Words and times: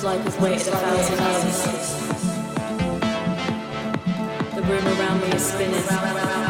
whose 0.00 0.04
life 0.04 0.24
has 0.24 0.38
waited 0.40 0.68
a 0.68 0.76
thousand 0.76 1.18
years. 1.18 1.60
The 4.54 4.62
room 4.62 4.86
around 4.86 5.20
me 5.20 5.28
is 5.28 5.44
spinning. 5.44 6.49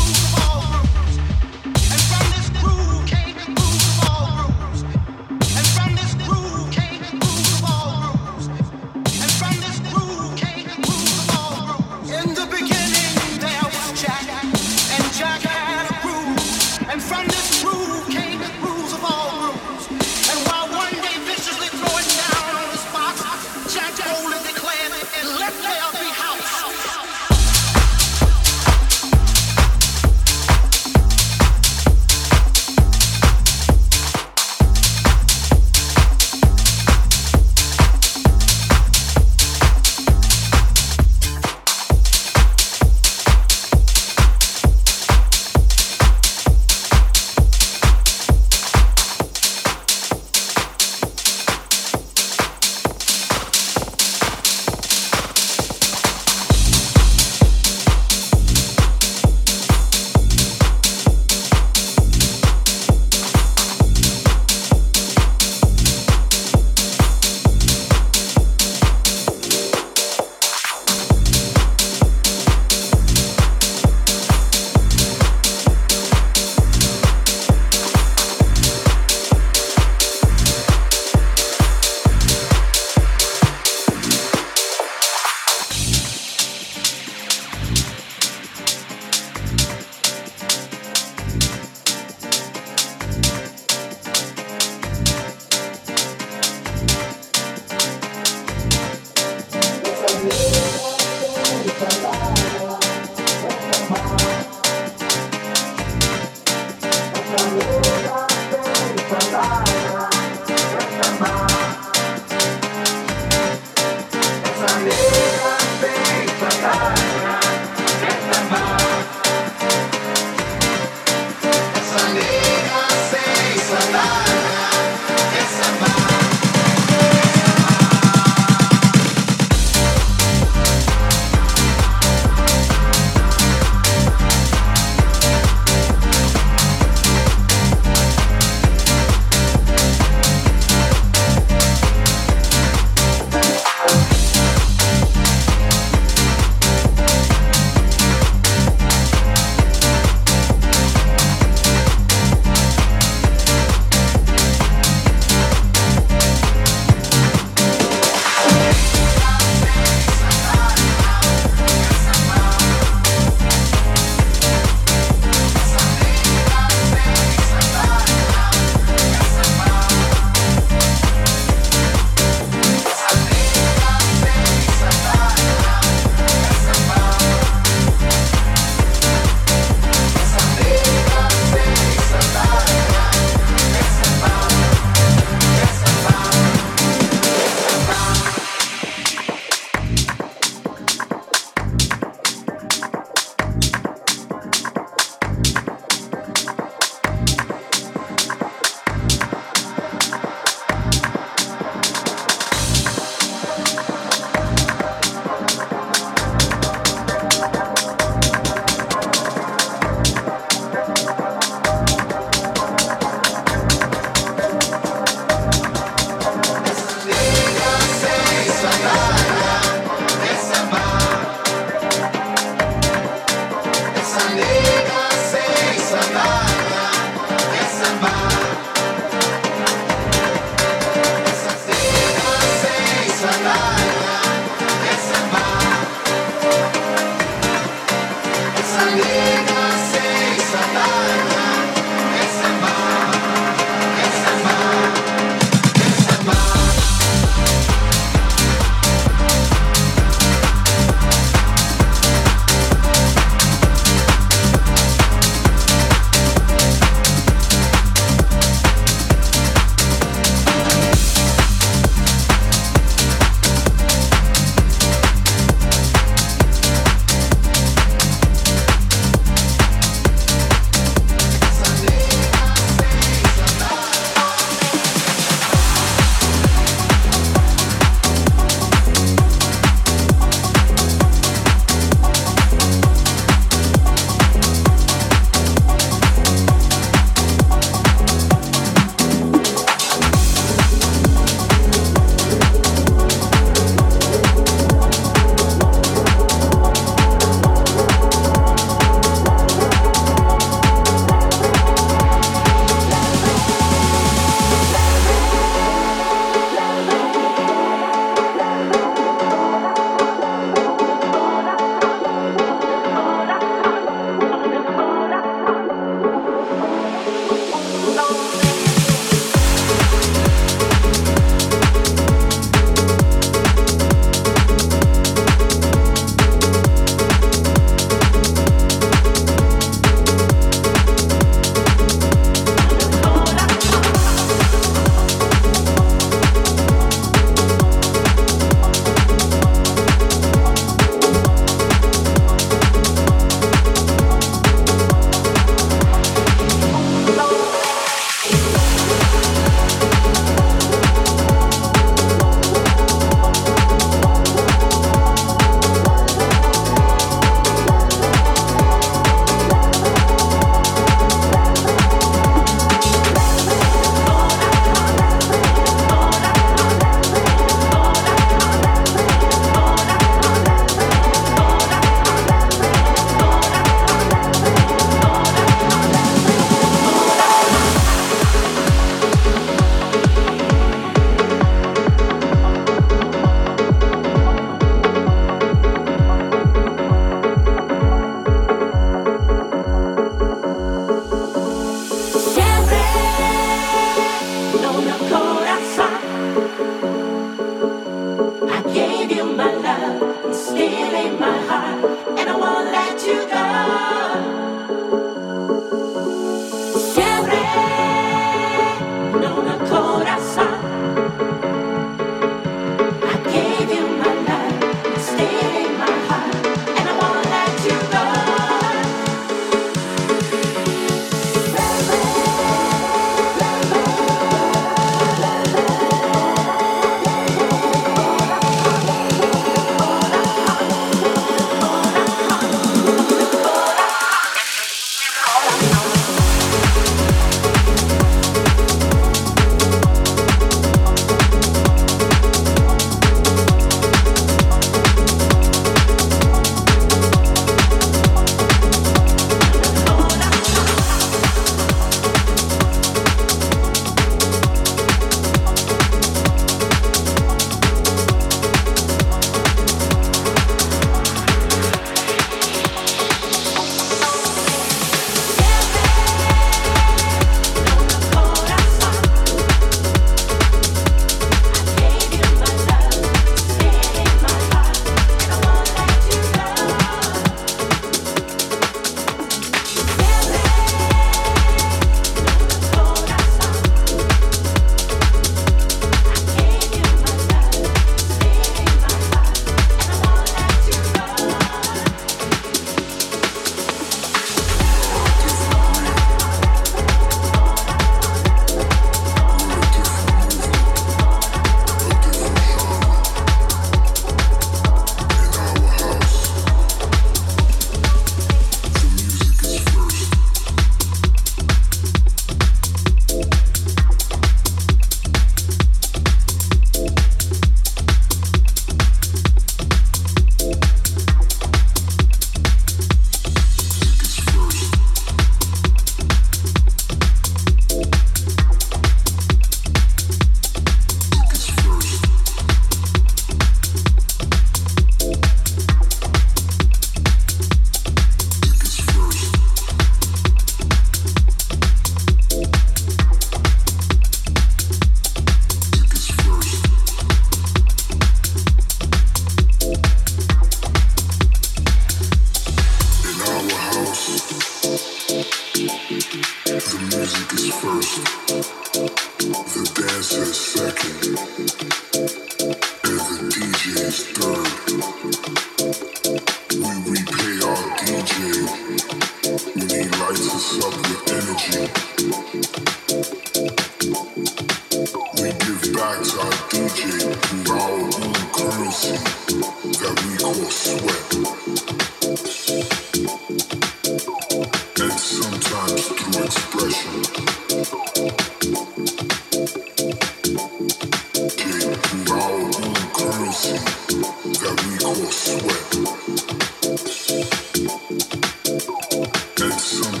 Live 599.79 600.00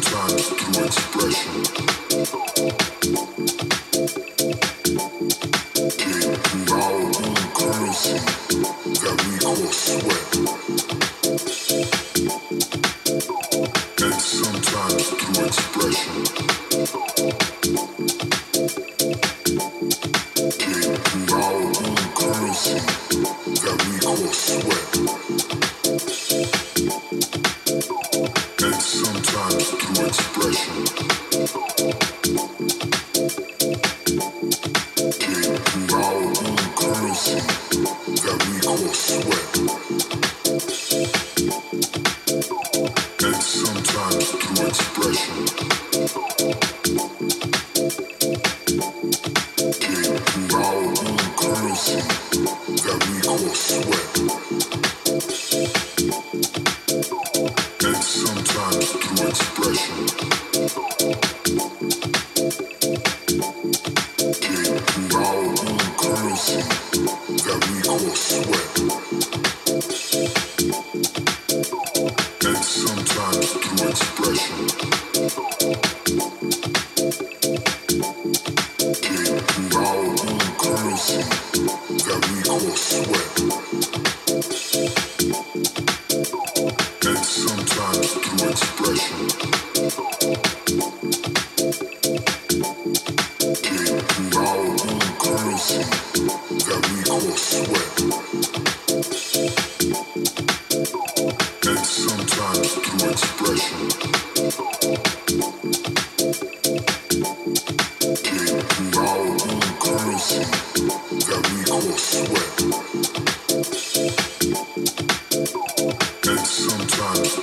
on 117.11 117.40